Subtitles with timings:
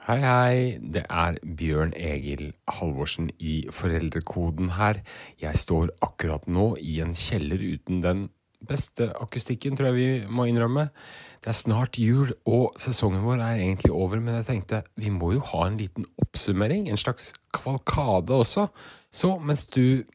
[0.00, 0.78] Hei, hei.
[0.80, 5.02] Det er Bjørn Egil Halvorsen i Foreldrekoden her.
[5.42, 8.22] Jeg står akkurat nå i en kjeller uten den
[8.64, 10.86] beste akustikken, tror jeg vi må innrømme.
[11.44, 15.34] Det er snart jul, og sesongen vår er egentlig over, men jeg tenkte vi må
[15.36, 18.70] jo ha en liten oppsummering, en slags kavalkade også.
[19.12, 20.08] Så mens du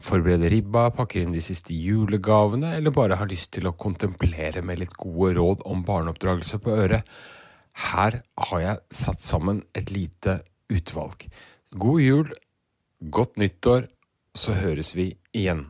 [0.00, 4.80] forbereder ribba, pakker inn de siste julegavene, eller bare har lyst til å kontemplere med
[4.80, 7.18] litt gode råd om barneoppdragelse på øret,
[7.78, 10.40] her har jeg satt sammen et lite
[10.72, 11.28] utvalg.
[11.78, 12.32] God jul,
[13.14, 13.88] godt nyttår,
[14.34, 15.68] så høres vi igjen.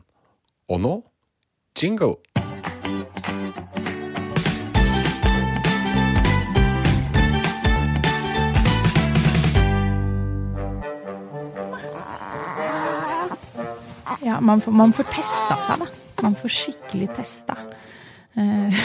[0.69, 0.95] Og nå
[1.77, 2.17] jingle!
[14.19, 15.87] Ja, man får, man får testa seg, da.
[16.19, 17.55] Man får skikkelig testa.
[18.37, 18.81] Eh,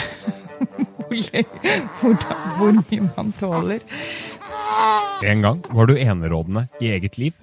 [1.99, 3.79] hvor, mye man tåler.
[5.25, 7.33] En gang var du enerådende i eget liv.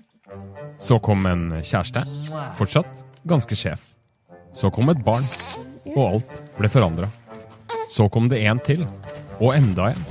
[0.79, 2.03] Så kom en kjæreste.
[2.59, 3.93] Fortsatt ganske sjef.
[4.53, 5.25] Så kom et barn,
[5.95, 7.09] og alt ble forandra.
[7.93, 8.85] Så kom det en til,
[9.39, 10.05] og enda en.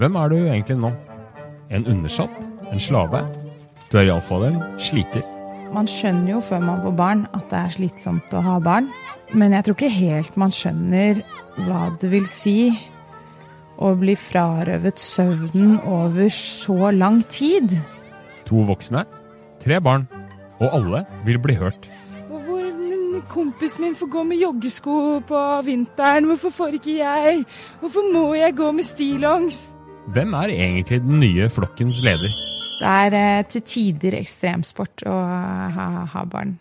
[0.00, 0.92] Hvem er du egentlig nå?
[1.72, 2.32] En undersått?
[2.72, 3.20] En slave?
[3.90, 5.24] Du er iallfall en sliter.
[5.72, 8.90] Man skjønner jo før man får barn at det er slitsomt å ha barn.
[9.32, 11.22] Men jeg tror ikke helt man skjønner
[11.64, 12.56] hva det vil si
[13.80, 17.72] å bli frarøvet søvnen over så lang tid.
[18.50, 19.06] To voksne,
[19.64, 20.04] tre barn,
[20.60, 21.88] og alle vil bli hørt.
[22.28, 22.68] Hvor
[23.32, 27.44] kompisen min får gå med joggesko på vinteren, hvorfor får ikke jeg?
[27.80, 29.64] Hvorfor må jeg gå med stillongs?
[30.12, 32.51] Hvem er egentlig den nye flokkens leder?
[32.82, 36.56] Det er eh, til tider ekstremsport å ha, ha barn.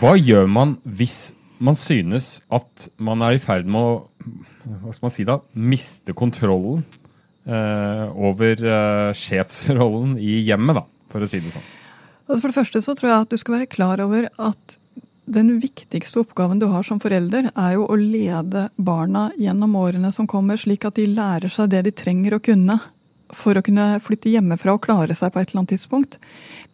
[0.00, 1.30] Hva gjør man hvis
[1.62, 3.92] man synes at man er i ferd med å
[4.80, 6.82] hva skal man si da, miste kontrollen
[7.46, 11.70] eh, over eh, sjefsrollen i hjemmet, da, for å si det sånn?
[12.26, 14.76] Altså for det første så tror jeg at du skal være klar over at
[15.30, 20.26] den viktigste oppgaven du har som forelder, er jo å lede barna gjennom årene som
[20.30, 22.80] kommer, slik at de lærer seg det de trenger å kunne
[23.36, 26.16] for å kunne flytte hjemmefra og klare seg på et eller annet tidspunkt.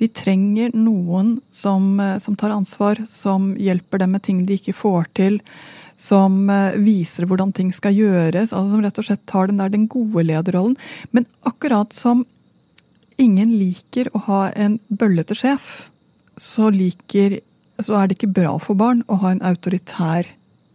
[0.01, 4.77] De trenger noen som, eh, som tar ansvar, som hjelper dem med ting de ikke
[4.77, 5.41] får til.
[5.97, 8.53] Som eh, viser hvordan ting skal gjøres.
[8.53, 10.77] altså Som rett og slett tar den der den gode lederrollen.
[11.13, 12.27] Men akkurat som
[13.17, 15.91] ingen liker å ha en bøllete sjef,
[16.37, 17.41] så, liker,
[17.81, 20.29] så er det ikke bra for barn å ha en autoritær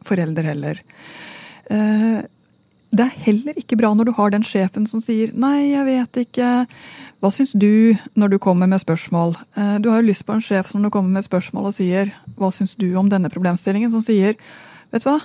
[0.07, 0.81] forelder heller.
[1.69, 2.21] Eh,
[2.91, 6.17] det er heller ikke bra når du har den sjefen som sier 'nei, jeg vet
[6.25, 6.67] ikke',
[7.21, 9.35] hva syns du når du kommer med spørsmål?
[9.55, 12.11] Eh, du har jo lyst på en sjef som du kommer med spørsmål og sier
[12.35, 14.35] 'hva syns du om denne problemstillingen', som sier
[14.91, 15.21] 'vet du hva,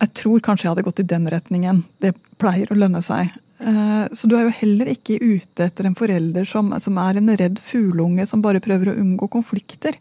[0.00, 3.32] jeg tror kanskje jeg hadde gått i den retningen', det pleier å lønne seg.
[3.58, 7.36] Eh, så du er jo heller ikke ute etter en forelder som, som er en
[7.36, 9.94] redd fugleunge som bare prøver å unngå konflikter.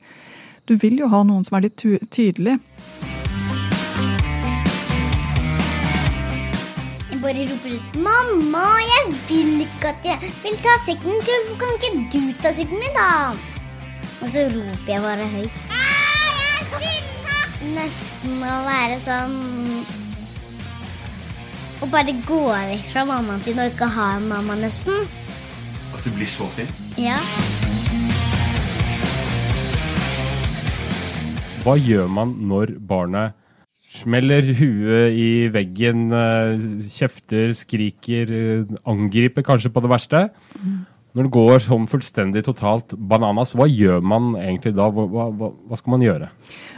[0.65, 1.77] Du vil jo ha noen som er litt
[2.09, 2.59] tydelig.
[7.23, 11.23] Bare roper ut 'Mamma, jeg vil ikke at jeg vil ta sekken min.
[11.27, 13.33] Hvorfor kan ikke du ta sekken min, da?'
[14.21, 15.55] Og så roper jeg bare høyt.
[17.73, 19.35] Nesten å være sånn
[21.83, 25.07] Å bare gå vekk fra mammaen sin og ikke ha en mamma, nesten.
[25.95, 26.71] At du blir så sint?
[26.97, 27.17] Ja.
[31.63, 33.35] Hva gjør man når barnet
[34.03, 40.29] Smeller huet i veggen, eh, kjefter, skriker, eh, angriper kanskje på det verste.
[41.13, 44.89] Når det går sånn fullstendig totalt bananas, hva gjør man egentlig da?
[44.89, 46.29] Hva, hva, hva, skal man gjøre?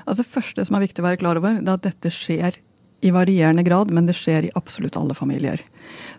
[0.06, 2.60] Altså Det første som er viktig å være klar over, det er at dette skjer
[3.06, 5.62] i varierende grad, men det skjer i absolutt alle familier.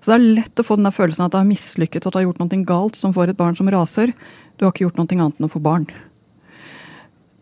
[0.01, 2.27] Så det er lett å få den følelsen at du har mislykket, at du har
[2.29, 4.15] gjort noe galt som får et barn som raser.
[4.57, 5.89] Du har ikke gjort noe annet enn å få barn.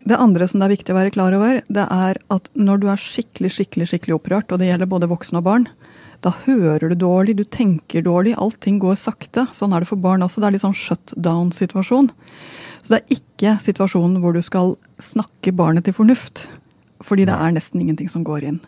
[0.05, 2.89] Det andre som det er viktig å være klar over, det er at når du
[2.93, 5.65] er skikkelig skikkelig, skikkelig opprørt, og det gjelder både voksne og barn,
[6.25, 9.47] da hører du dårlig, du tenker dårlig, allting går sakte.
[9.53, 10.41] Sånn er det for barn også.
[10.41, 12.09] Det er litt sånn shutdown-situasjon.
[12.81, 16.47] Så det er ikke situasjonen hvor du skal snakke barnet til fornuft.
[17.05, 18.59] Fordi det er nesten ingenting som går inn.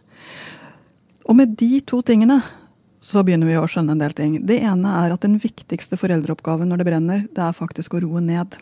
[1.26, 2.42] Og med de to tingene
[3.04, 4.40] så begynner vi å skjønne en del ting.
[4.46, 8.22] Det ene er at den viktigste foreldreoppgaven når det brenner, det er faktisk å roe
[8.24, 8.58] ned.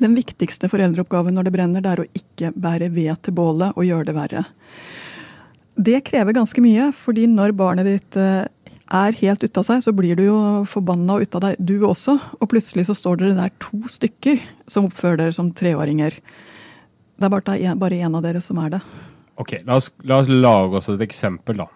[0.00, 3.84] Den viktigste foreldreoppgaven når det brenner, det er å ikke bære ved til bålet og
[3.84, 4.44] gjøre det verre.
[5.80, 8.46] Det krever ganske mye, fordi når barnet ditt eh,
[8.90, 10.38] er helt ute av seg, så blir du jo
[10.68, 12.16] forbanna og ute av deg, du også.
[12.40, 16.16] Og plutselig så står dere der to stykker som oppfører dere som treåringer.
[17.20, 18.80] Det er bare én av dere som er det.
[19.40, 21.68] Ok, la oss, la oss, lage oss et eksempel, da.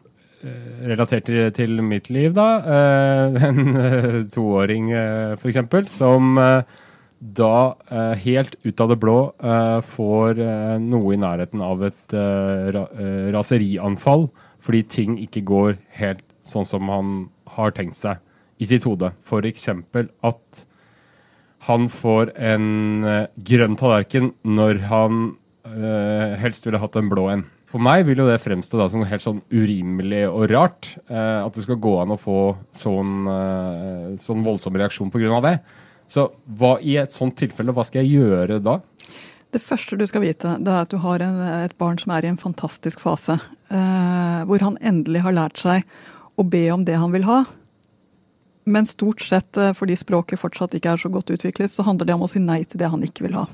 [0.44, 2.48] eh, relatert til, til mitt liv, da.
[2.64, 4.90] Eh, en toåring,
[5.36, 6.40] for eksempel, som
[7.24, 12.14] da eh, helt ut av det blå eh, får eh, noe i nærheten av et
[12.14, 12.84] ra
[13.34, 14.28] raserianfall
[14.64, 17.16] fordi ting ikke går helt sånn som han
[17.56, 18.20] har tenkt seg
[18.60, 19.10] i sitt hode.
[19.48, 20.64] Eksempel at
[21.68, 23.04] han får en
[23.48, 25.24] grønn tallerken når han
[25.68, 27.44] eh, helst ville hatt en blå en.
[27.74, 30.92] For meg vil jo det fremstå da som helt sånn urimelig og rart.
[31.08, 35.40] eh, at det skal gå an å få sånn, eh, sånn voldsom reaksjon pga.
[35.42, 35.58] det.
[36.10, 36.28] Så
[36.58, 38.78] hva i et sånt tilfelle, hva skal jeg gjøre da?
[39.54, 42.26] Det første du skal vite, det er at du har en, et barn som er
[42.26, 43.36] i en fantastisk fase.
[43.70, 45.84] Eh, hvor han endelig har lært seg
[46.34, 47.44] å be om det han vil ha.
[48.64, 52.16] Men stort sett eh, fordi språket fortsatt ikke er så godt utviklet, så handler det
[52.16, 53.46] om å si nei til det han ikke vil ha.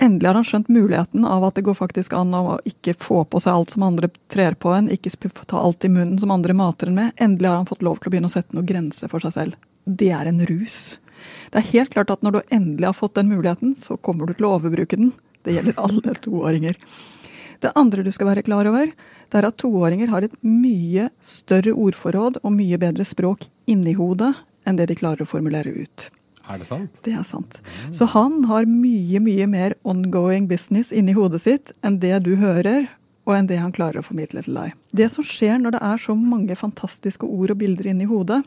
[0.00, 3.42] Endelig har han skjønt muligheten av at det går faktisk an å ikke få på
[3.44, 5.12] seg alt som andre trer på en, ikke
[5.44, 7.12] ta alt i munnen som andre mater en med.
[7.20, 9.60] Endelig har han fått lov til å begynne å sette noen grenser for seg selv.
[9.84, 10.96] Det er en rus.
[11.50, 14.34] Det er helt klart at når du endelig har fått den muligheten, så kommer du
[14.36, 15.14] til å overbruke den.
[15.46, 16.76] Det gjelder alle toåringer.
[17.60, 18.92] Det andre du skal være klar over,
[19.30, 24.32] det er at toåringer har et mye større ordforråd og mye bedre språk inni hodet
[24.68, 26.08] enn det de klarer å formulere ut.
[26.50, 27.02] Er det sant?
[27.04, 27.58] Det er sant.
[27.94, 32.88] Så han har mye, mye mer ongoing business inni hodet sitt enn det du hører,
[33.28, 34.74] og enn det han klarer å formidle til deg.
[34.96, 38.40] Det som skjer når det er så mange fantastiske ord og bilder inni hodet,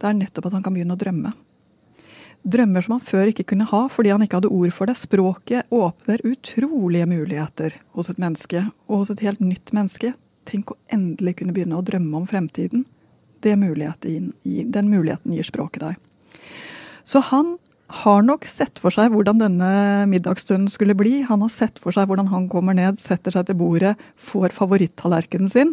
[0.00, 1.34] det er nettopp at han kan begynne å drømme.
[2.40, 4.96] Drømmer som han før ikke kunne ha fordi han ikke hadde ord for det.
[4.96, 10.14] Språket åpner utrolige muligheter hos et menneske, og hos et helt nytt menneske.
[10.48, 12.86] Tenk å endelig kunne begynne å drømme om fremtiden.
[13.40, 16.00] Muligheten, den muligheten gir språket deg.
[17.08, 17.54] Så han
[18.04, 19.70] har nok sett for seg hvordan denne
[20.10, 21.22] middagsstunden skulle bli.
[21.26, 25.52] Han har sett for seg hvordan han kommer ned, setter seg til bordet, får favorittallerkenen
[25.52, 25.72] sin.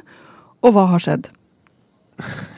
[0.63, 1.27] Og hva har skjedd?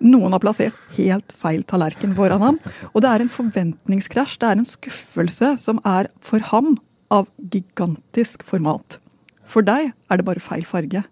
[0.00, 2.58] Noen har plassert helt feil tallerken foran ham.
[2.94, 6.78] Og det er en forventningskrasj, det er en skuffelse som er for ham
[7.12, 8.96] av gigantisk format.
[9.44, 11.04] For deg er det bare feil farge.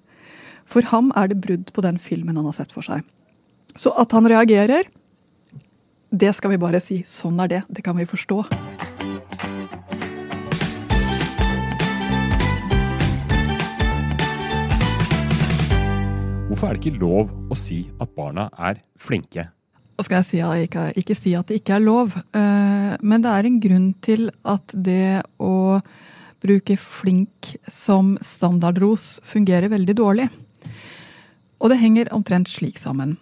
[0.68, 3.04] For ham er det brudd på den filmen han har sett for seg.
[3.78, 4.88] Så at han reagerer,
[6.08, 7.02] det skal vi bare si.
[7.04, 7.62] Sånn er det.
[7.68, 8.44] Det kan vi forstå.
[16.58, 19.44] Hvorfor er det ikke lov å si at barna er flinke?
[19.94, 22.96] Og skal jeg si at jeg ikke, ikke si at det ikke er lov, eh,
[22.98, 25.78] men det er en grunn til at det å
[26.42, 30.26] bruke flink som standardros fungerer veldig dårlig.
[31.62, 33.14] Og det henger omtrent slik sammen.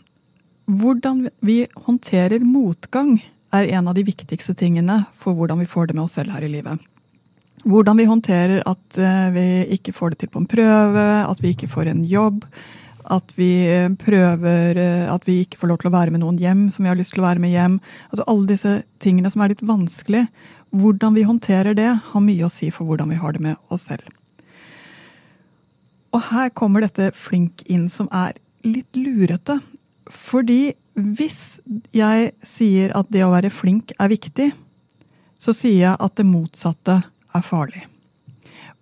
[0.65, 3.19] Hvordan vi håndterer motgang
[3.53, 6.49] er en av de viktigste tingene for hvordan vi får det med oss selv her
[6.49, 6.81] i livet.
[7.69, 9.47] Hvordan vi håndterer at eh, vi
[9.77, 12.49] ikke får det til på en prøve, at vi ikke får en jobb,
[13.13, 16.39] at vi eh, prøver eh, At vi ikke får lov til å være med noen
[16.41, 17.79] hjem som vi har lyst til å være med hjem.
[18.11, 20.27] Altså Alle disse tingene som er litt vanskelig.
[20.77, 23.87] Hvordan vi håndterer det, har mye å si for hvordan vi har det med oss
[23.89, 24.09] selv.
[26.15, 29.59] Og her kommer dette flink inn, som er litt lurete.
[30.11, 31.59] Fordi hvis
[31.95, 34.51] jeg sier at det å være flink er viktig,
[35.37, 37.85] så sier jeg at det motsatte er farlig.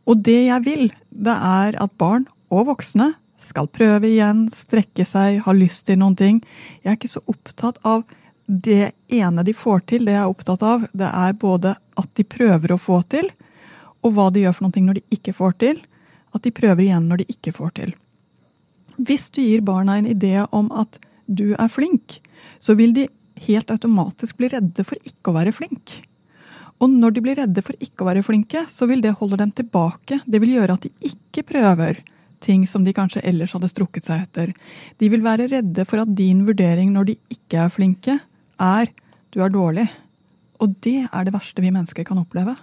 [0.06, 3.14] Og det jeg vil, det er at barn og voksne
[3.44, 6.42] skal prøve igjen, strekke seg, ha lyst til noen ting.
[6.82, 8.04] Jeg er ikke så opptatt av
[8.46, 10.04] det ene de får til.
[10.06, 13.30] Det jeg er opptatt av, det er både at de prøver å få til,
[14.04, 15.82] og hva de gjør for ting når de ikke får til.
[16.34, 17.94] At de prøver igjen når de ikke får til.
[18.98, 22.20] Hvis du gir barna en idé om at du er flink,
[22.60, 23.08] så vil de
[23.46, 26.02] helt automatisk bli redde for ikke å være flink.
[26.82, 29.54] Og når de blir redde for ikke å være flinke, så vil det holde dem
[29.54, 30.20] tilbake.
[30.26, 32.02] Det vil gjøre at de ikke prøver
[32.44, 34.52] ting som de kanskje ellers hadde strukket seg etter.
[35.00, 38.18] De vil være redde for at din vurdering når de ikke er flinke,
[38.60, 38.92] er
[39.34, 39.88] du er dårlig.
[40.62, 42.54] Og det er det verste vi mennesker kan oppleve.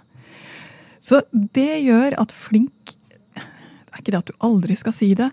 [1.02, 2.94] Så det gjør at flink
[3.34, 5.26] Det er ikke det at du aldri skal si det,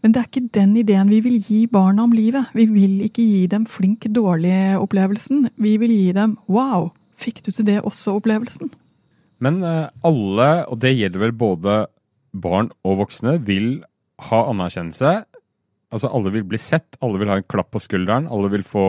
[0.00, 2.48] men det er ikke den ideen vi vil gi barna om livet.
[2.56, 5.50] Vi vil ikke gi dem flink dårlig-opplevelsen.
[5.60, 6.88] Vi vil gi dem wow,
[7.20, 8.72] fikk du til det også-opplevelsen.
[9.44, 11.76] Men eh, alle, og det gjelder vel både
[12.32, 13.80] barn og voksne, vil
[14.30, 15.14] ha anerkjennelse.
[15.90, 18.86] Altså alle vil bli sett, alle vil ha en klapp på skulderen, alle vil få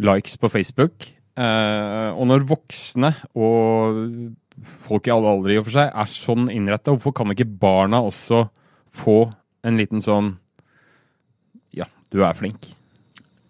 [0.00, 1.08] likes på Facebook.
[1.40, 4.00] Eh, og når voksne og
[4.86, 8.02] folk i alle aldre i og for seg er sånn innretta, hvorfor kan ikke barna
[8.04, 8.44] også
[8.90, 9.22] få
[9.66, 10.34] en liten sånn
[11.76, 12.72] Ja, du er flink.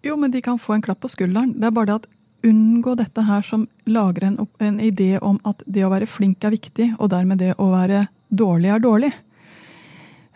[0.05, 1.55] Jo, men de kan få en klapp på skulderen.
[1.57, 2.09] Det er bare det at
[2.47, 6.55] unngå dette her som lager en, en idé om at det å være flink er
[6.55, 9.11] viktig, og dermed det å være dårlig er dårlig.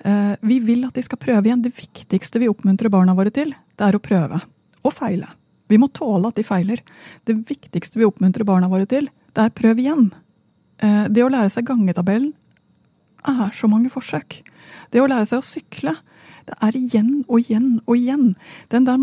[0.06, 1.64] Eh, vi vil at de skal prøve igjen.
[1.66, 4.42] Det viktigste vi oppmuntrer barna våre til, det er å prøve.
[4.86, 5.32] Og feile.
[5.72, 6.84] Vi må tåle at de feiler.
[7.26, 10.12] Det viktigste vi oppmuntrer barna våre til, det er prøv igjen.
[10.78, 12.34] Eh, det å lære seg gangetabellen
[13.26, 14.44] er så mange forsøk.
[14.94, 15.96] Det å lære seg å sykle,
[16.46, 18.28] det er igjen og igjen og igjen.
[18.70, 19.02] Den der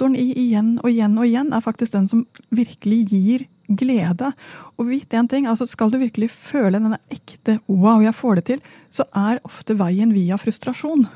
[0.00, 4.32] motoren i igjen og igjen og igjen er faktisk den som virkelig gir glede.
[4.78, 8.44] Og vit en ting, altså Skal du virkelig føle denne ekte 'wow, jeg får det
[8.44, 11.06] til', så er ofte veien via frustrasjon.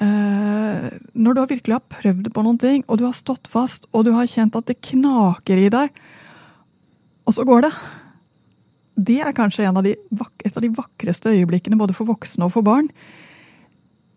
[0.00, 4.04] Eh, når du virkelig har prøvd på noen ting, og du har stått fast, og
[4.04, 5.90] du har kjent at det knaker i deg,
[7.26, 7.72] og så går det.
[8.96, 9.94] Det er kanskje av de,
[10.44, 12.88] et av de vakreste øyeblikkene både for voksne og for barn.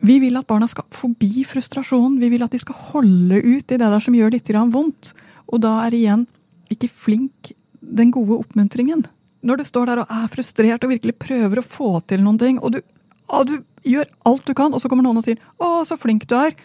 [0.02, 2.18] Vi vil at barna skal forbi frustrasjonen.
[2.22, 5.14] Vi vil at de skal holde ut i det der som gjør litt vondt.
[5.52, 6.28] Og da er igjen
[6.74, 9.06] ikke flink den gode oppmuntringen.
[9.42, 12.60] Når du står der og er frustrert og virkelig prøver å få til noen ting,
[12.62, 12.82] og du,
[13.30, 16.28] å, du gjør alt du kan, og så kommer noen og sier 'Å, så flink
[16.30, 16.56] du er'.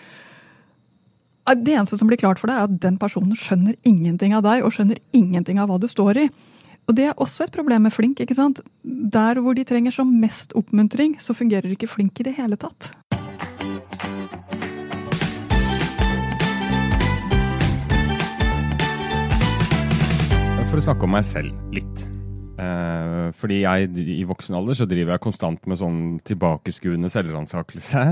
[1.46, 4.64] Det eneste som blir klart for deg, er at den personen skjønner ingenting av deg,
[4.64, 6.28] og skjønner ingenting av hva du står i.
[6.86, 8.20] Og det er også et problem med flink.
[8.20, 8.60] ikke sant?
[8.84, 12.92] Der hvor de trenger som mest oppmuntring, så fungerer ikke flink i det hele tatt.
[20.76, 22.02] For å snakke om meg selv litt.
[22.60, 28.02] Eh, fordi jeg i voksen alder så driver jeg konstant med sånn tilbakeskuende selvransakelse.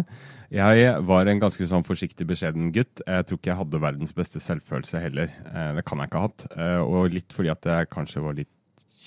[0.56, 3.02] Jeg var en ganske sånn forsiktig, beskjeden gutt.
[3.04, 5.34] Jeg tror ikke jeg hadde verdens beste selvfølelse heller.
[5.44, 6.46] Eh, det kan jeg ikke ha hatt.
[6.56, 8.48] Eh, og litt fordi at jeg kanskje var litt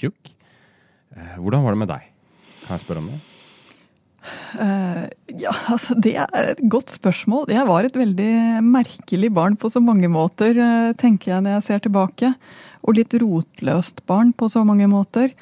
[0.03, 0.35] tjukk.
[1.17, 2.05] Eh, hvordan var det med deg?
[2.67, 3.19] Kan jeg spørre om det?
[4.57, 5.05] Uh,
[5.39, 7.49] ja, altså Det er et godt spørsmål.
[7.53, 11.67] Jeg var et veldig merkelig barn på så mange måter, uh, tenker jeg når jeg
[11.67, 12.33] ser tilbake.
[12.87, 15.33] Og litt rotløst barn på så mange måter.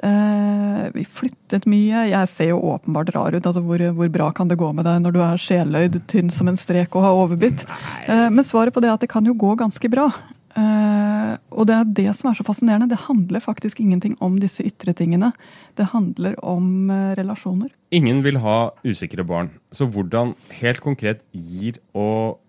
[0.00, 2.06] Uh, vi flyttet mye.
[2.08, 3.44] Jeg ser jo åpenbart rar ut.
[3.44, 6.48] altså hvor, hvor, bra kan det gå med deg når du er sjeløyd, tynn som
[6.48, 7.64] en strek og har overbitt?
[8.08, 10.08] men svaret på det er at det kan jo gå ganske bra.
[10.56, 12.88] Uh, og det er det som er så fascinerende.
[12.90, 15.32] Det handler faktisk ingenting om disse ytre tingene.
[15.76, 17.68] Det handler om relasjoner.
[17.92, 19.52] Ingen vil ha usikre barn.
[19.72, 22.40] Så hvordan helt konkret gir og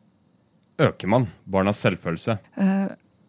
[0.82, 2.40] øker man barnas selvfølelse?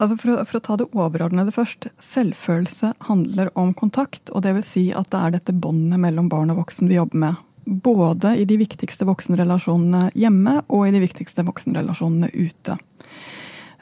[0.03, 1.87] Altså for å, for, å, ta det overordnede først.
[2.03, 4.33] Selvfølelse handler om kontakt.
[4.35, 7.43] Og vil si at det er dette båndet mellom barn og voksen vi jobber med.
[7.63, 12.77] Både i de viktigste voksenrelasjonene hjemme og i de viktigste voksenrelasjonene ute.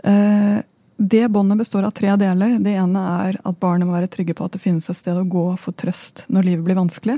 [0.05, 0.61] Uh,
[1.01, 2.59] det båndet består av tre deler.
[2.61, 5.25] Det ene er at barnet må være trygge på at det finnes et sted å
[5.25, 7.17] gå for trøst når livet blir vanskelig.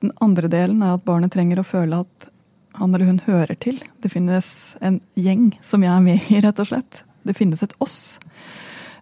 [0.00, 2.30] Den andre delen er at barnet trenger å føle at
[2.78, 3.82] han eller hun hører til.
[3.98, 4.46] Det finnes
[4.78, 7.02] en gjeng som jeg er med i, rett og slett.
[7.26, 8.18] Det finnes et oss.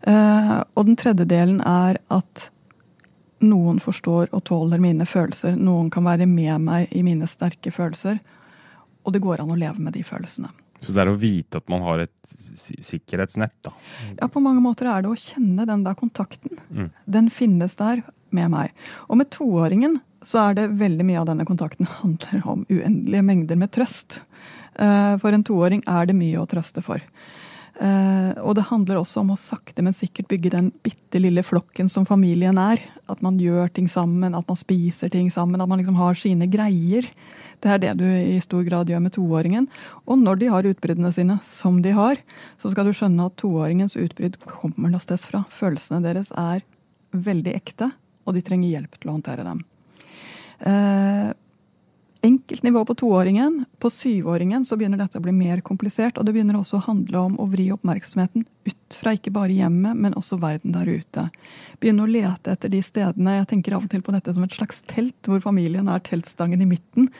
[0.02, 2.48] Eh, og den tredje delen er at
[3.44, 5.56] noen forstår og tåler mine følelser.
[5.58, 8.18] Noen kan være med meg i mine sterke følelser.
[9.06, 10.50] Og det går an å leve med de følelsene.
[10.80, 12.34] Så det er å vite at man har et
[12.86, 13.72] sikkerhetsnett, da?
[14.20, 16.60] Ja, på mange måter er det å kjenne den der kontakten.
[16.70, 16.90] Mm.
[17.18, 18.76] Den finnes der med meg.
[19.08, 23.58] Og med toåringen så er det veldig mye av denne kontakten handler om uendelige mengder
[23.58, 24.20] med trøst.
[24.78, 27.02] Eh, for en toåring er det mye å trøste for.
[27.78, 31.86] Uh, og det handler også om å sakte, men sikkert bygge den bitte lille flokken
[31.90, 32.82] som familien er.
[33.06, 36.48] At man gjør ting sammen, at man spiser ting sammen, at man liksom har sine
[36.50, 37.06] greier.
[37.62, 39.70] Det er det du i stor grad gjør med toåringen.
[40.10, 42.18] Og når de har utbruddene sine, som de har,
[42.58, 45.44] så skal du skjønne at toåringens utbrudd kommer noe sted fra.
[45.54, 46.66] Følelsene deres er
[47.14, 47.92] veldig ekte,
[48.26, 49.62] og de trenger hjelp til å håndtere dem.
[52.22, 53.64] Enkelt nivå på toåringen.
[53.78, 56.18] På syvåringen så begynner dette å bli mer komplisert.
[56.18, 59.98] Og det begynner også å handle om å vri oppmerksomheten ut fra ikke bare hjemmet,
[59.98, 61.24] men også verden der ute.
[61.82, 64.54] Begynne å lete etter de stedene Jeg tenker av og til på dette som et
[64.54, 67.10] slags telt, hvor familien er teltstangen i midten.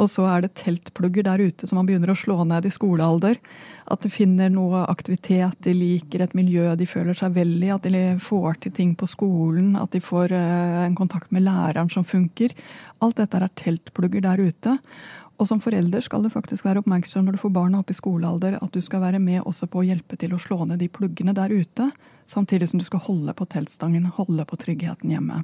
[0.00, 3.40] Og så er det teltplugger der ute som man begynner å slå ned i skolealder.
[3.90, 7.72] At de finner noe aktivitet de liker, et miljø de føler seg vel i.
[7.74, 9.74] At de får til ting på skolen.
[9.80, 12.54] At de får eh, en kontakt med læreren som funker.
[13.04, 14.78] Alt dette er teltplugger der ute.
[15.44, 18.54] Og som forelder skal du faktisk være oppmerksom når du får barna opp i skolealder,
[18.64, 21.34] at du skal være med også på å hjelpe til å slå ned de pluggene
[21.36, 21.90] der ute.
[22.32, 25.42] Samtidig som du skal holde på teltstangen, holde på tryggheten hjemme.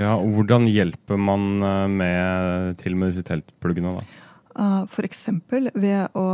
[0.00, 4.26] Ja, og Hvordan hjelper man eh, med, til med disse teltpluggene, da?
[4.58, 5.28] Uh, F.eks.
[5.78, 6.26] ved å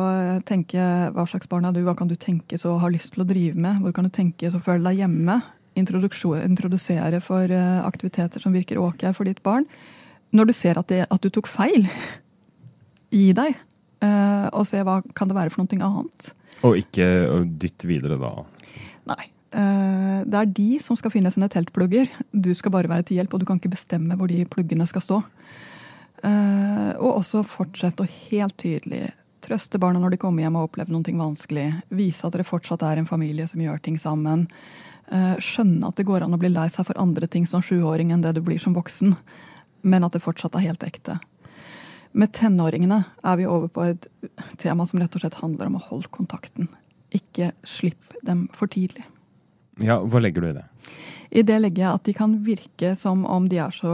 [0.49, 3.29] tenke hva slags barn er du, hva kan du tenkes å har lyst til å
[3.29, 3.85] drive med?
[3.85, 5.43] Hvor kan du tenkes å føle deg hjemme?
[5.77, 9.69] Introdusere for uh, aktiviteter som virker ok for ditt barn.
[10.33, 11.85] Når du ser at, det, at du tok feil,
[13.17, 13.57] gi deg.
[14.05, 16.29] Uh, og se hva kan det være for noe annet.
[16.67, 17.07] Og ikke
[17.61, 18.35] dytte videre, da?
[19.09, 19.25] Nei.
[19.57, 22.11] Uh, det er de som skal finne sine teltplugger.
[22.33, 25.05] Du skal bare være til hjelp, og du kan ikke bestemme hvor de pluggene skal
[25.05, 25.23] stå.
[26.25, 29.11] Eh, og også fortsette å helt tydelig
[29.45, 31.67] trøste barna når de kommer hjem og har opplevd noe vanskelig.
[31.95, 34.47] Vise at dere fortsatt er en familie som gjør ting sammen.
[35.13, 38.11] Eh, skjønne at det går an å bli lei seg for andre ting som sjuåring
[38.15, 39.15] enn det du blir som voksen.
[39.87, 41.21] Men at det fortsatt er helt ekte.
[42.17, 44.07] Med tenåringene er vi over på et
[44.63, 46.71] tema som rett og slett handler om å holde kontakten.
[47.15, 49.05] Ikke slipp dem for tidlig.
[49.85, 50.65] Ja, Hva legger du i det?
[51.37, 53.93] I det legger jeg at de kan virke som om de er så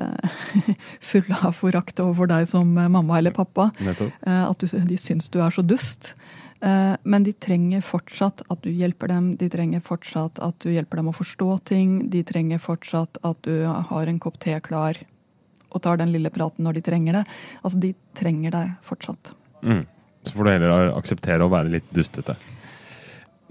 [0.00, 0.72] eh,
[1.10, 3.68] fulle av forakt overfor deg som mamma eller pappa.
[3.84, 4.14] Nettopp.
[4.24, 6.14] Eh, At de syns du er så dust.
[6.64, 9.34] Eh, Men de trenger fortsatt at du hjelper dem.
[9.36, 11.98] De trenger fortsatt at du hjelper dem å forstå ting.
[12.14, 15.02] De trenger fortsatt at du har en kopp te klar
[15.76, 17.24] og tar den lille praten når de trenger det.
[17.62, 19.32] Altså, de trenger deg fortsatt.
[19.62, 19.84] Mm.
[20.26, 22.34] Så får du heller akseptere å være litt dustete.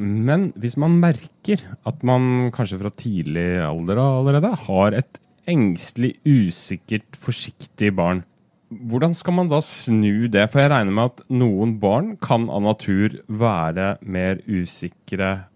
[0.02, 7.16] Men hvis man merker at man kanskje fra tidlig alder allerede har et engstelig, usikkert,
[7.22, 8.24] forsiktig barn,
[8.70, 10.48] hvordan skal man da snu det?
[10.52, 15.48] For jeg regner med at noen barn kan av natur være mer usikre,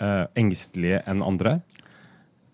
[0.00, 1.60] eh, engstelige enn andre.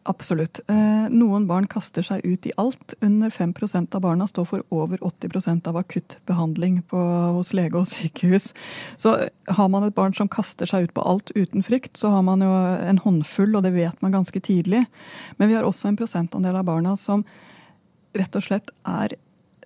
[0.04, 0.60] Absolutt.
[0.66, 2.94] Eh, noen barn kaster seg ut i alt.
[3.00, 8.50] Under 5% av barna står for over 80% av akuttbehandling hos lege og sykehus.
[8.98, 9.14] Så
[9.46, 12.42] har man et barn som kaster seg ut på alt uten frykt, så har man
[12.42, 14.84] jo en håndfull, og det vet man ganske tidlig.
[15.38, 17.22] Men vi har også en prosentandel av barna som
[18.18, 19.14] rett og slett er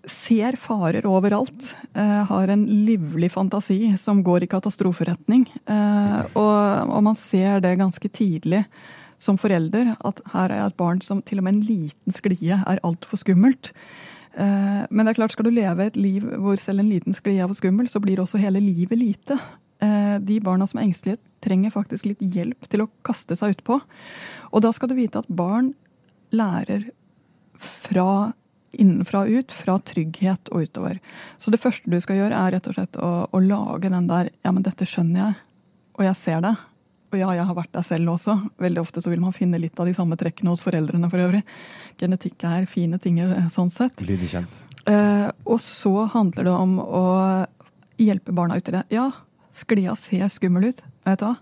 [0.07, 1.73] ser farer overalt.
[1.97, 5.49] Eh, har en livlig fantasi som går i katastroferetning.
[5.67, 8.65] Eh, og man ser det ganske tidlig
[9.23, 12.59] som forelder at her er jeg et barn som til og med en liten sklie
[12.59, 13.73] er altfor skummelt.
[14.37, 17.41] Eh, Men det er klart, skal du leve et liv hvor selv en liten sklie
[17.43, 19.39] er for skummel, så blir også hele livet lite.
[19.81, 23.81] Eh, De barna som er engstelige, trenger faktisk litt hjelp til å kaste seg utpå.
[24.53, 25.75] Og da skal du vite at barn
[26.33, 26.91] lærer
[27.59, 28.33] fra
[28.77, 30.99] innenfra og ut, fra trygghet og utover.
[31.39, 34.31] Så det første du skal gjøre, er rett og slett å, å lage den der
[34.45, 35.39] Ja, men dette skjønner jeg,
[35.97, 36.57] og jeg ser det.
[37.13, 38.37] Og ja, jeg har vært der selv også.
[38.63, 41.43] Veldig ofte så vil man finne litt av de samme trekkene hos foreldrene for øvrig.
[42.01, 44.03] Genetikk er fine ting eh, sånn sett.
[44.03, 44.63] Lydig kjent.
[44.91, 47.05] Eh, og så handler det om å
[48.03, 48.85] hjelpe barna ut i det.
[48.95, 49.11] Ja,
[49.57, 50.83] sklia ser skummel ut.
[51.07, 51.37] Vet du hva?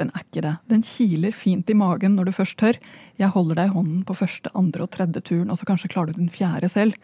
[0.00, 0.54] Den er ikke det.
[0.70, 2.78] Den kiler fint i magen når du først tør.
[3.20, 6.14] Jeg holder deg i hånden på første, andre og tredje turen, og så kanskje klarer
[6.14, 6.96] du den fjerde selv.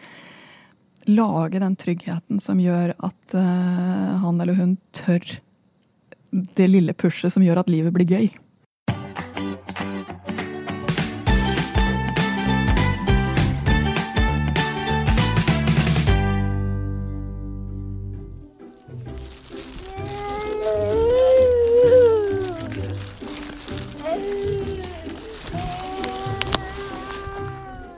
[1.06, 5.22] Lage den tryggheten som gjør at eh, han eller hun tør
[6.56, 8.28] det lille pushet som gjør at livet blir gøy.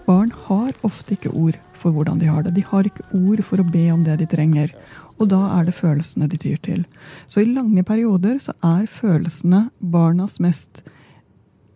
[0.09, 2.55] Barn har ofte ikke ord for hvordan de har det.
[2.57, 4.73] De har ikke ord for å be om det de trenger.
[5.19, 6.85] Og da er det følelsene de tyr til.
[7.27, 10.83] Så i lange perioder så er følelsene barnas mest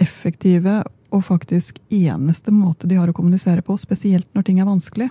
[0.02, 5.11] effektive og faktisk eneste måte de har å kommunisere på, spesielt når ting er vanskelig.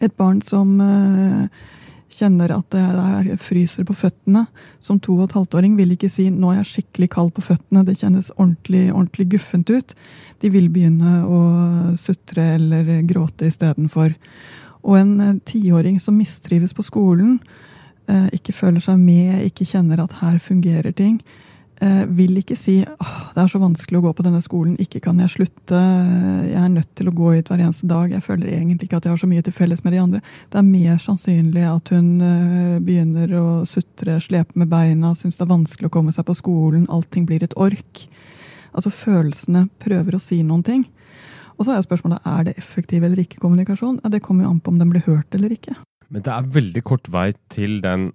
[0.00, 1.68] Et barn som eh,
[2.10, 4.46] kjenner at det er fryser på føttene,
[4.82, 7.84] som to og et halvt-åring vil ikke si 'nå er jeg skikkelig kald på føttene',
[7.86, 9.94] det kjennes ordentlig, ordentlig guffent ut.
[10.40, 11.40] De vil begynne å
[12.00, 14.16] sutre eller gråte istedenfor.
[14.86, 17.38] Og en eh, tiåring som mistrives på skolen,
[18.08, 21.20] eh, ikke føler seg med, ikke kjenner at her fungerer ting,
[21.80, 25.02] eh, vil ikke si åh, det er så vanskelig å gå på denne skolen, ikke
[25.04, 25.80] kan jeg slutte,
[26.48, 29.08] jeg er nødt til å gå hit hver eneste dag, jeg føler egentlig ikke at
[29.08, 30.22] jeg har så mye til felles med de andre.
[30.50, 32.10] Det er mer sannsynlig at hun
[32.84, 36.88] begynner å sutre, slepe med beina, syns det er vanskelig å komme seg på skolen,
[36.88, 38.06] allting blir et ork.
[38.70, 40.88] Altså følelsene prøver å si noen ting.
[41.60, 44.00] Og så er spørsmålet er det effektiv eller ikke kommunikasjon.
[44.00, 45.76] Ja, det kommer jo an på om den blir hørt eller ikke.
[46.08, 48.10] Men det er veldig kort vei til den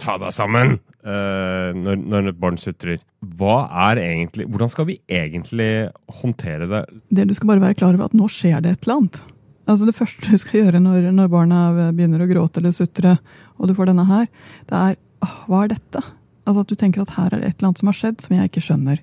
[0.00, 0.74] ta deg sammen
[1.06, 3.00] uh, når, når et barn sutrer.
[3.24, 4.00] Er
[4.44, 5.88] Hvordan skal vi egentlig
[6.20, 6.82] håndtere det?
[7.08, 9.22] Det Du skal bare være klar over at nå skjer det et eller annet.
[9.64, 11.60] Altså Det første du skal gjøre når, når barna
[11.96, 13.16] begynner å gråte eller sutre,
[13.56, 14.28] og du får denne her,
[14.68, 14.98] det er
[15.46, 16.02] hva er dette?
[16.44, 18.36] Altså At du tenker at her er det et eller annet som har skjedd som
[18.36, 19.00] jeg ikke skjønner.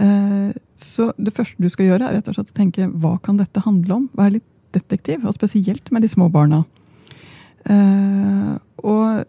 [0.00, 3.38] Uh, så det første du skal gjøre, er rett og slett å tenke hva kan
[3.38, 4.08] dette handle om?
[4.18, 6.64] Vær litt detektiv, og spesielt med de små barna.
[7.68, 9.24] Uh, og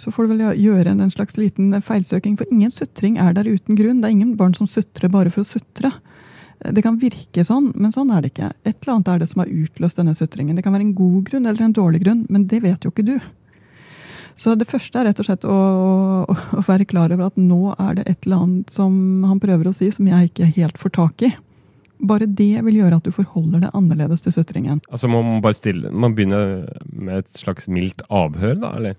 [0.00, 3.78] så får du vel gjøre en slags liten feilsøking, for ingen sutring er der uten
[3.78, 4.00] grunn.
[4.02, 5.92] Det er ingen barn som sutrer bare for å sutre.
[6.64, 8.50] Det kan virke sånn, men sånn er det ikke.
[8.64, 10.56] Et eller annet er det som har utløst denne sutringen.
[10.56, 13.06] Det kan være en god grunn eller en dårlig grunn, men det vet jo ikke
[13.06, 13.16] du.
[14.36, 15.56] Så det første er rett og slett å,
[16.26, 18.94] å, å være klar over at nå er det et eller annet som
[19.28, 21.34] han prøver å si som jeg ikke helt får tak i.
[22.04, 24.80] Bare det vil gjøre at du forholder deg annerledes til sutringen.
[24.90, 28.72] Altså Man må bare stille Man begynner med et slags mildt avhør, da?
[28.80, 28.96] eller?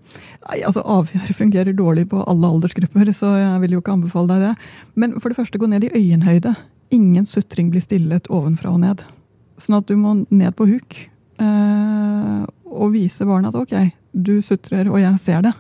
[0.48, 4.48] Nei, altså Avhør fungerer dårlig på alle aldersgrupper, så jeg vil jo ikke anbefale deg
[4.48, 4.54] det.
[4.96, 6.56] Men for det første, gå ned i øyenhøyde.
[6.96, 9.04] Ingen sutring blir stillet ovenfra og ned.
[9.62, 10.98] Sånn at du må ned på huk
[11.44, 12.42] eh,
[12.76, 13.76] og vise barnet at ok,
[14.16, 15.54] du sutrer, og jeg ser det.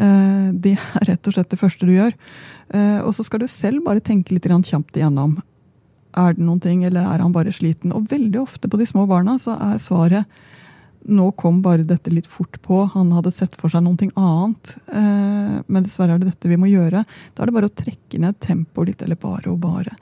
[0.00, 2.14] Eh, det er rett og slett det første du gjør.
[2.74, 5.40] Eh, og så skal du selv bare tenke litt kjapt igjennom.
[6.12, 7.92] Er det noen ting, eller er han bare sliten?
[7.96, 10.26] Og veldig ofte på de små barna så er svaret
[11.02, 12.84] nå kom bare dette litt fort på.
[12.94, 14.74] Han hadde sett for seg noe annet.
[14.86, 17.04] Eh, men dessverre er det dette vi må gjøre.
[17.34, 19.96] Da er det bare å trekke ned tempoet litt, eller bare og bare.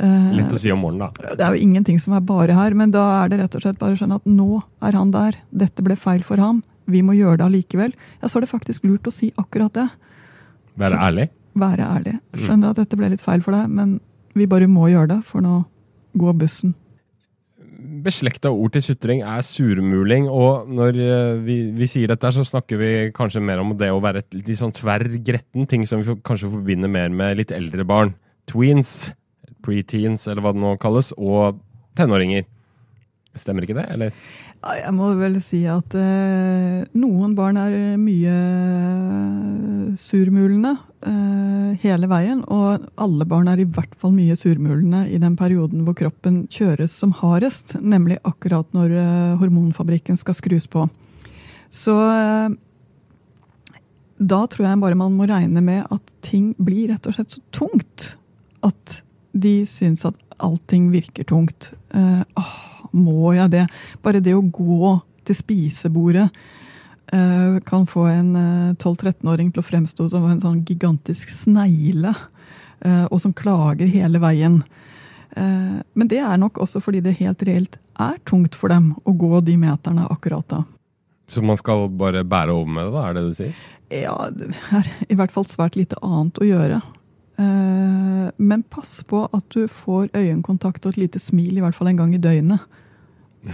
[0.00, 1.34] Eh, Lett å si om morgenen, da.
[1.36, 3.80] det er jo ingenting som er bare her, men da er det rett og slett
[3.82, 5.40] bare å skjønne at nå er han der.
[5.52, 6.62] Dette ble feil for ham.
[6.90, 7.94] Vi må gjøre det allikevel.
[8.22, 9.86] Ja, så er det faktisk lurt å si akkurat det.
[10.78, 11.28] Være ærlig?
[11.56, 12.16] Være ærlig.
[12.36, 13.98] Skjønner at dette ble litt feil for deg, men
[14.36, 15.62] vi bare må gjøre det, for nå
[16.20, 16.74] går bussen.
[18.06, 22.80] Beslekta ord til sutring er surmuling, og når eh, vi, vi sier dette, så snakker
[22.80, 26.16] vi kanskje mer om det å være et litt sånn tverr gretten, ting som vi
[26.26, 28.12] kanskje forbinder mer med litt eldre barn.
[28.50, 29.12] Tweens,
[29.64, 31.62] preteens, eller hva det nå kalles, og
[31.98, 32.46] tenåringer.
[33.36, 34.12] Stemmer ikke det, eller?
[34.66, 38.34] Jeg må vel si at eh, noen barn er mye
[40.00, 40.72] surmulende
[41.06, 42.42] eh, hele veien.
[42.52, 46.94] Og alle barn er i hvert fall mye surmulende i den perioden hvor kroppen kjøres
[46.96, 47.76] som hardest.
[47.80, 50.86] Nemlig akkurat når eh, hormonfabrikken skal skrus på.
[51.72, 52.56] Så eh,
[54.16, 57.42] da tror jeg bare man må regne med at ting blir rett og slett så
[57.54, 58.14] tungt
[58.66, 59.00] at
[59.36, 61.72] de syns at allting virker tungt.
[61.94, 62.54] Eh, åh,
[62.96, 63.66] må jeg det?
[64.04, 64.94] Bare det å gå
[65.26, 66.28] til spisebordet
[67.12, 72.14] eh, kan få en eh, 12-13-åring til å fremstå som en sånn gigantisk snegle,
[72.84, 74.62] eh, og som klager hele veien.
[75.36, 79.14] Eh, men det er nok også fordi det helt reelt er tungt for dem å
[79.16, 80.64] gå de meterne akkurat da.
[81.26, 83.56] Så man skal bare bære over med det, da, er det du sier?
[83.90, 86.80] Ja, det er i hvert fall svært lite annet å gjøre.
[87.38, 91.88] Eh, Men pass på at du får øyekontakt og et lite smil i hvert fall
[91.92, 92.60] en gang i døgnet.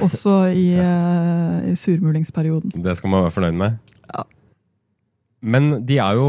[0.01, 2.73] Også i, eh, i surmulingsperioden.
[2.83, 3.81] Det skal man være fornøyd med?
[4.14, 4.23] Ja.
[5.42, 6.27] Men de er jo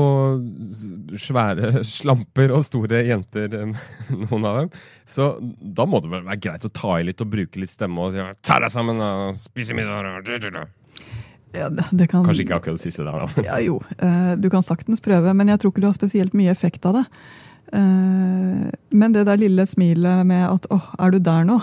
[1.22, 3.52] svære slamper og store jenter,
[4.24, 4.72] noen av dem.
[5.06, 5.28] Så
[5.62, 8.16] da må det vel være greit å ta i litt og bruke litt stemme og
[8.18, 10.66] si ta deg sammen og spise middag.
[11.54, 13.44] Ja, kan, Kanskje ikke akkurat det siste der, da.
[13.46, 13.78] Ja, jo.
[14.02, 16.98] eh, Du kan saktens prøve, men jeg tror ikke du har spesielt mye effekt av
[16.98, 17.06] det.
[17.74, 21.62] Eh, Men det der lille smilet med at 'åh, er du der nå'?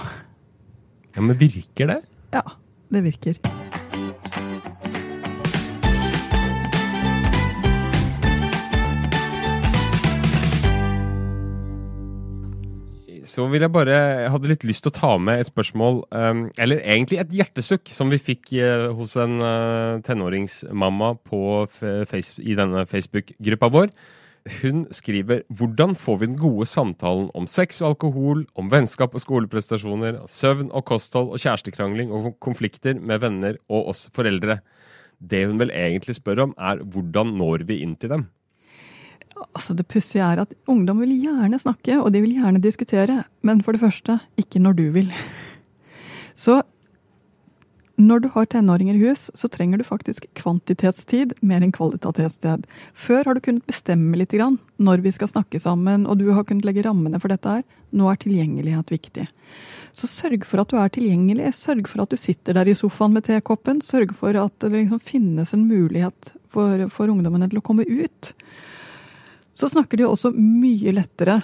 [1.16, 2.00] Ja, Men virker det?
[2.32, 2.42] Ja,
[2.92, 3.34] det virker.
[13.24, 16.50] Så vil jeg bare Jeg hadde litt lyst til å ta med et spørsmål, um,
[16.58, 21.68] eller egentlig et hjertesukk, som vi fikk eh, hos en eh, tenåringsmamma på
[22.42, 23.88] i denne Facebook-gruppa vår.
[24.58, 29.22] Hun skriver hvordan får vi den gode samtalen om sex og alkohol, om vennskap og
[29.22, 34.58] skoleprestasjoner, søvn og kosthold og kjærestekrangling og konflikter med venner og oss foreldre.
[35.20, 38.26] Det hun vel egentlig spør om, er hvordan når vi inn til dem?
[39.54, 43.22] Altså Det pussige er at ungdom vil gjerne snakke, og de vil gjerne diskutere.
[43.42, 45.12] Men for det første, ikke når du vil.
[46.34, 46.62] Så
[48.00, 52.64] når du har tenåringer i hus, så trenger du faktisk kvantitetstid mer enn kvalitetstid.
[52.96, 56.46] Før har du kunnet bestemme litt grann når vi skal snakke sammen, og du har
[56.48, 57.66] kunnet legge rammene for dette her.
[57.92, 59.26] Nå er tilgjengelighet viktig.
[59.92, 61.52] Så sørg for at du er tilgjengelig.
[61.58, 63.82] Sørg for at du sitter der i sofaen med tekoppen.
[63.84, 68.32] Sørg for at det liksom finnes en mulighet for, for ungdommene til å komme ut.
[69.52, 71.40] Så snakker de også mye lettere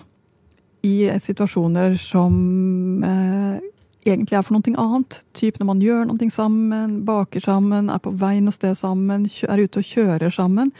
[0.86, 3.58] i situasjoner som eh,
[4.06, 5.20] egentlig er for noe annet.
[5.36, 9.62] Typ når man gjør noe sammen, baker sammen, er på vei noe sted sammen, er
[9.62, 10.72] ute og kjører sammen.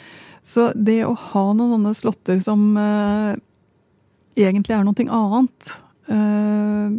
[0.46, 3.32] Så det å ha noen slåtter som eh,
[4.38, 5.72] egentlig er noe annet
[6.06, 6.92] eh,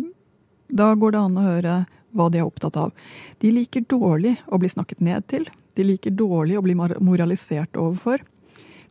[0.68, 1.78] Da går det an å høre
[2.18, 2.92] hva de er opptatt av.
[3.40, 5.48] De liker dårlig å bli snakket ned til.
[5.78, 8.24] De liker dårlig å bli moralisert overfor.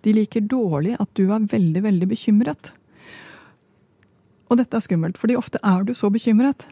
[0.07, 2.70] De liker dårlig at du er veldig, veldig bekymret.
[4.46, 6.68] Og dette er skummelt, fordi ofte er du så bekymret.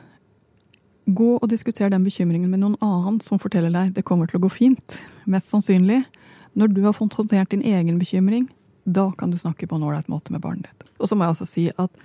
[1.05, 4.47] Gå og diskuter den bekymringen med noen annen som forteller deg det kommer til å
[4.47, 4.99] gå fint.
[5.29, 6.01] Mest sannsynlig.
[6.57, 8.47] Når du har fått håndtert din egen bekymring,
[8.85, 10.89] da kan du snakke på en ålreit måte med barnet ditt.
[11.01, 12.05] Og så må jeg også si at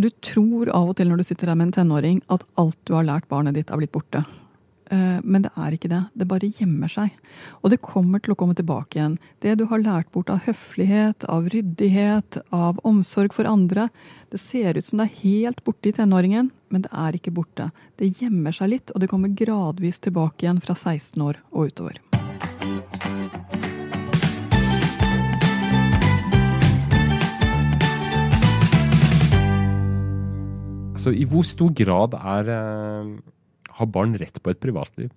[0.00, 2.94] du tror av og til når du sitter der med en tenåring, at alt du
[2.96, 4.24] har lært barnet ditt, er blitt borte.
[4.92, 6.02] Eh, Men det er ikke det.
[6.12, 7.14] Det bare gjemmer seg.
[7.62, 9.18] Og det kommer til å komme tilbake igjen.
[9.40, 13.88] Det du har lært bort av høflighet, av ryddighet, av omsorg for andre,
[14.32, 17.70] det ser ut som det er helt borte i tenåringen, men det er ikke borte.
[17.96, 22.00] Det gjemmer seg litt, og det kommer gradvis tilbake igjen fra 16 år og utover.
[30.92, 33.31] Altså, I hvor stor grad er, eh,
[33.82, 35.10] har barn rett på et privatliv?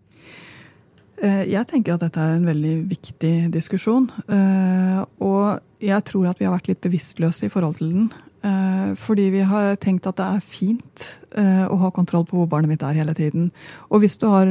[1.22, 4.10] Eh, Jeg tenker at dette er en veldig viktig diskusjon.
[4.28, 8.12] eh, Og jeg tror at vi har vært litt bevisstløse i forhold til den.
[8.44, 12.70] Eh, Fordi vi har tenkt at det er fint å ha kontroll på hvor barnet
[12.70, 13.52] mitt er hele tiden.
[13.92, 14.46] Og hvis du har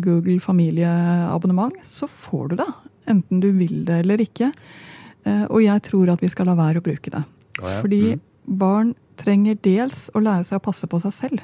[0.00, 2.68] Google familieabonnement, så får du det.
[3.06, 4.50] Enten du vil det eller ikke.
[5.50, 7.22] Og jeg tror at vi skal la være å bruke det.
[7.60, 8.20] Fordi mm.
[8.56, 11.40] barn trenger dels å lære seg å passe på seg selv.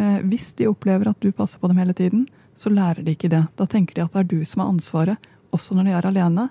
[0.00, 3.32] Eh, hvis de opplever at du passer på dem hele tiden, så lærer de ikke
[3.32, 3.42] det.
[3.58, 6.46] Da tenker de at det er du som har ansvaret, også når de er alene.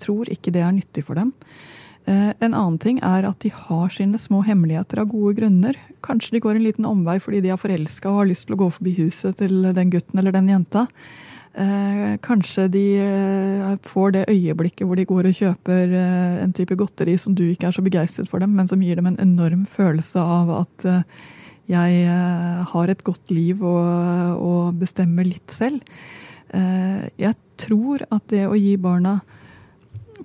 [0.00, 1.32] Tror ikke det er nyttig for dem.
[2.08, 5.78] Eh, en annen ting er at de har sine små hemmeligheter av gode grunner.
[6.04, 8.62] Kanskje de går en liten omvei fordi de er forelska og har lyst til å
[8.62, 10.86] gå forbi huset til den gutten eller den jenta.
[11.58, 12.84] Eh, kanskje de
[13.84, 15.96] får det øyeblikket hvor de går og kjøper
[16.44, 19.10] en type godteri som du ikke er så begeistret for dem, men som gir dem
[19.10, 20.86] en enorm følelse av at
[21.68, 25.82] jeg eh, har et godt liv og, og bestemmer litt selv.
[26.56, 29.18] Eh, jeg tror at det å gi barna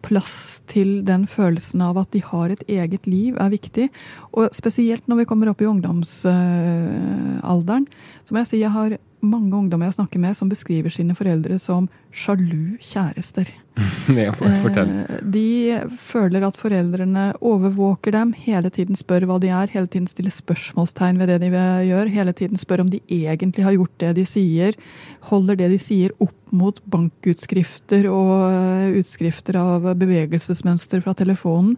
[0.03, 3.89] plass til den følelsen av at de har et eget liv, er viktig.
[4.33, 7.85] Og spesielt når vi kommer opp i ungdomsalderen.
[8.25, 11.55] Så må jeg si jeg har mange ungdommer jeg snakker med som beskriver sine foreldre
[11.61, 13.47] som sjalu kjærester.
[14.13, 19.87] Ja, Eh, De føler at foreldrene overvåker dem, hele tiden spør hva de er, hele
[19.87, 21.49] tiden stiller spørsmålstegn ved det de
[21.87, 24.75] gjør, hele tiden spør om de egentlig har gjort det de sier,
[25.31, 31.77] holder det de sier opp mot bankutskrifter og eh, utskrifter av bevegelsesmønster fra telefonen.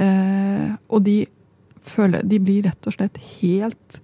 [0.00, 1.18] Eh, Og de
[1.84, 4.00] føler De blir rett og slett helt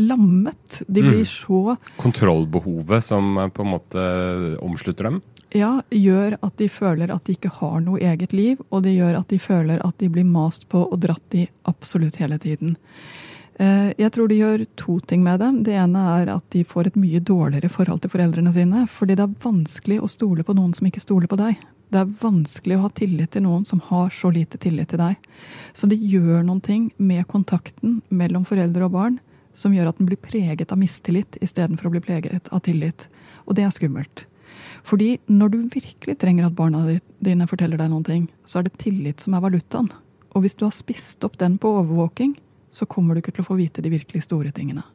[0.00, 0.82] lammet.
[0.88, 1.26] De blir Mm.
[1.28, 5.22] så Kontrollbehovet som eh, på en måte omslutter dem?
[5.54, 9.18] ja, gjør at de føler at de ikke har noe eget liv, og det gjør
[9.18, 12.76] at de føler at de blir mast på og dratt i absolutt hele tiden.
[13.60, 15.62] Eh, Jeg tror de gjør to ting med dem.
[15.62, 19.24] Det ene er at de får et mye dårligere forhold til foreldrene sine, fordi det
[19.28, 21.56] er vanskelig å stole på noen som ikke stoler på deg.
[21.92, 25.18] Det er vanskelig å ha tillit til noen som har så lite tillit til deg.
[25.76, 29.18] Så det gjør noen ting med kontakten mellom foreldre og barn
[29.52, 33.10] som gjør at den blir preget av mistillit istedenfor å bli preget av tillit.
[33.44, 34.24] Og det er skummelt.
[34.88, 38.80] Fordi når du virkelig trenger at barna dine forteller deg noen ting, så er det
[38.80, 39.92] tillit som er valutaen.
[40.32, 42.38] Og hvis du har spist opp den på overvåking,
[42.72, 44.86] så kommer du ikke til å få vite de virkelig store tingene.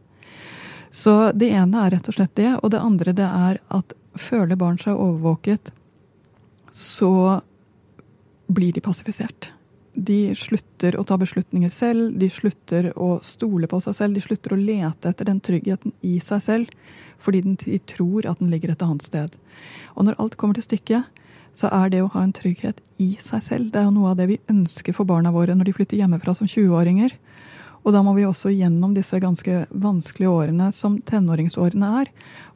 [0.89, 4.57] Så det ene er rett og slett det, og det andre det er at føler
[4.57, 5.69] barn seg overvåket,
[6.77, 7.41] så
[8.47, 9.51] blir de passifisert.
[9.97, 14.53] De slutter å ta beslutninger selv, de slutter å stole på seg selv, de slutter
[14.53, 16.75] å lete etter den tryggheten i seg selv,
[17.17, 19.39] fordi de tror at den ligger et annet sted.
[19.97, 21.09] Og når alt kommer til stykket,
[21.57, 23.71] så er det å ha en trygghet i seg selv.
[23.73, 26.37] Det er jo noe av det vi ønsker for barna våre når de flytter hjemmefra
[26.37, 27.17] som 20-åringer.
[27.87, 32.09] Og da må vi også gjennom disse ganske vanskelige årene som tenåringsårene er,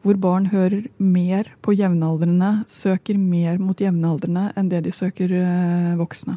[0.04, 5.94] hvor barn hører mer på jevnaldrende, søker mer mot jevnaldrende enn det de søker eh,
[5.96, 6.36] voksne.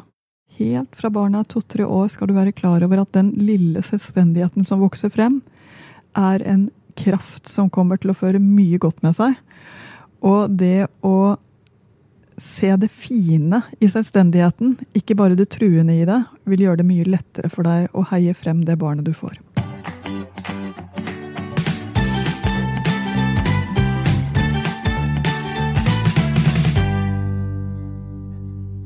[0.55, 4.63] Helt fra barna er to-tre år skal du være klar over at den lille selvstendigheten
[4.63, 5.41] som vokser frem,
[6.15, 9.35] er en kraft som kommer til å føre mye godt med seg.
[10.23, 11.35] Og det å
[12.37, 17.07] se det fine i selvstendigheten, ikke bare det truende i det, vil gjøre det mye
[17.07, 19.39] lettere for deg å heie frem det barnet du får.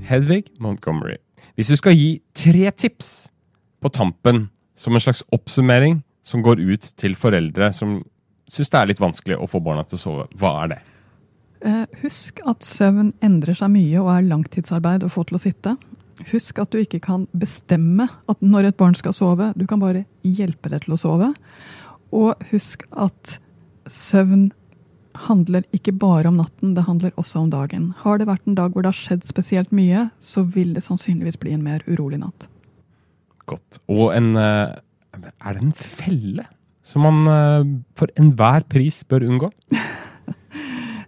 [0.10, 1.20] Hedvig Montgomery.
[1.54, 3.30] Hvis du skal gi tre tips
[3.82, 8.00] på tampen som en slags oppsummering som går ut til foreldre som
[8.50, 10.80] syns det er litt vanskelig å få barna til å sove, hva er det?
[11.66, 15.76] Eh, Husk at søvn endrer seg mye og er langtidsarbeid å få til å sitte.
[16.32, 20.06] Husk at du ikke kan bestemme at når et barn skal sove, du kan bare
[20.24, 21.34] hjelpe det til å sove.
[22.16, 23.38] Og husk at
[23.90, 24.50] søvn
[25.28, 27.90] handler ikke bare om natten, det handler også om dagen.
[28.04, 31.40] Har det vært en dag hvor det har skjedd spesielt mye, så vil det sannsynligvis
[31.42, 32.48] bli en mer urolig natt.
[33.50, 33.82] Godt.
[33.90, 34.78] Og en eh,
[35.18, 36.46] Er det en felle
[36.86, 39.52] som man eh, for enhver pris bør unngå?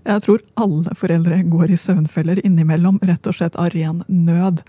[0.02, 4.64] Jeg tror alle foreldre går i søvnfeller innimellom, rett og slett av ren nød.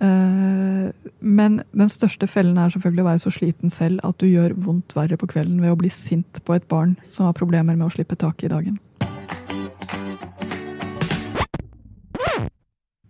[0.00, 0.86] Eh,
[1.20, 4.96] men den største fellen er selvfølgelig å være så sliten selv at du gjør vondt
[4.96, 7.92] verre på kvelden ved å bli sint på et barn som har problemer med å
[7.92, 8.80] slippe taket i dagen.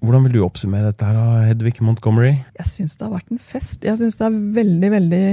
[0.03, 2.35] Hvordan vil du oppsummere dette, her, Hedvig Montgomery?
[2.59, 3.79] Jeg syns det har vært en fest.
[3.87, 5.27] Jeg syns det er veldig, veldig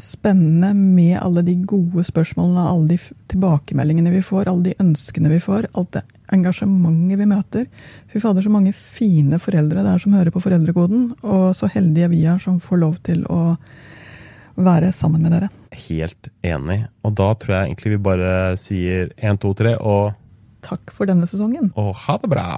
[0.00, 2.98] spennende med alle de gode spørsmålene, alle de
[3.30, 6.02] tilbakemeldingene vi får, alle de ønskene vi får, alt det
[6.34, 7.66] engasjementet vi møter.
[8.10, 12.10] Fy fader, så mange fine foreldre det er som hører på Foreldrekoden, og så heldige
[12.14, 13.56] vi er som får lov til å
[14.54, 15.50] være sammen med dere.
[15.88, 16.84] Helt enig.
[17.06, 20.14] Og da tror jeg egentlig vi bare sier én, to, tre og,
[20.64, 21.74] Takk for denne sesongen.
[21.76, 22.48] og ha det bra!